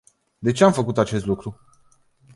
[0.41, 1.59] De ce am făcut acest lucru?